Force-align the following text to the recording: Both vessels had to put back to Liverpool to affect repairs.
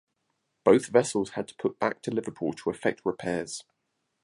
Both 0.63 0.87
vessels 0.87 1.29
had 1.33 1.47
to 1.49 1.55
put 1.57 1.77
back 1.77 2.01
to 2.01 2.11
Liverpool 2.11 2.53
to 2.53 2.71
affect 2.71 3.05
repairs. 3.05 3.63